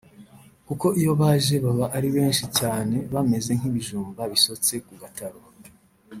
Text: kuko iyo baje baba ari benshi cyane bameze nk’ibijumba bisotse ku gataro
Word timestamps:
kuko 0.67 0.85
iyo 0.99 1.11
baje 1.21 1.55
baba 1.65 1.85
ari 1.97 2.09
benshi 2.15 2.43
cyane 2.59 2.97
bameze 3.13 3.51
nk’ibijumba 3.59 4.21
bisotse 4.31 4.73
ku 4.85 4.93
gataro 5.01 5.39